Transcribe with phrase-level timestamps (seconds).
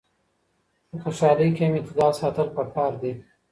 [0.89, 3.11] په خوشحالۍ کي هم اعتدال ساتل پکار دي.